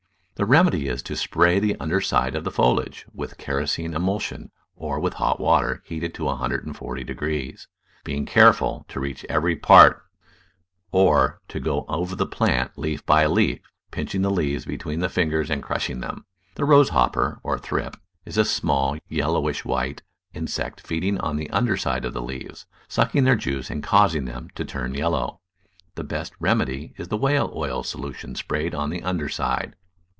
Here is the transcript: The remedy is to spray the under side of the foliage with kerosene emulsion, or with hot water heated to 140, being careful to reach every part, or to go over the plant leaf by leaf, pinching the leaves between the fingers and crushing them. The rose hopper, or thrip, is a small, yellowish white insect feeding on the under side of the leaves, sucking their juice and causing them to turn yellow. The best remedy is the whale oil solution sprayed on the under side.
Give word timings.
The 0.35 0.47
remedy 0.47 0.87
is 0.87 1.03
to 1.03 1.15
spray 1.15 1.59
the 1.59 1.75
under 1.79 2.01
side 2.01 2.33
of 2.35 2.43
the 2.45 2.49
foliage 2.49 3.05
with 3.13 3.37
kerosene 3.37 3.93
emulsion, 3.93 4.49
or 4.75 4.99
with 4.99 5.13
hot 5.13 5.39
water 5.39 5.83
heated 5.85 6.15
to 6.15 6.23
140, 6.23 7.55
being 8.03 8.25
careful 8.25 8.83
to 8.87 8.99
reach 8.99 9.23
every 9.29 9.55
part, 9.55 10.03
or 10.91 11.39
to 11.47 11.59
go 11.59 11.85
over 11.87 12.15
the 12.15 12.25
plant 12.25 12.75
leaf 12.75 13.05
by 13.05 13.27
leaf, 13.27 13.59
pinching 13.91 14.23
the 14.23 14.31
leaves 14.31 14.65
between 14.65 14.99
the 14.99 15.09
fingers 15.09 15.51
and 15.51 15.61
crushing 15.61 15.99
them. 15.99 16.25
The 16.55 16.65
rose 16.65 16.89
hopper, 16.89 17.39
or 17.43 17.59
thrip, 17.59 17.95
is 18.25 18.35
a 18.39 18.43
small, 18.43 18.97
yellowish 19.07 19.63
white 19.63 20.01
insect 20.33 20.81
feeding 20.81 21.19
on 21.19 21.35
the 21.35 21.51
under 21.51 21.77
side 21.77 22.03
of 22.03 22.13
the 22.13 22.21
leaves, 22.23 22.65
sucking 22.87 23.25
their 23.25 23.35
juice 23.35 23.69
and 23.69 23.83
causing 23.83 24.25
them 24.25 24.49
to 24.55 24.65
turn 24.65 24.95
yellow. 24.95 25.39
The 25.93 26.03
best 26.03 26.33
remedy 26.39 26.95
is 26.97 27.09
the 27.09 27.15
whale 27.17 27.53
oil 27.55 27.83
solution 27.83 28.33
sprayed 28.33 28.73
on 28.73 28.89
the 28.89 29.03
under 29.03 29.29
side. 29.29 29.75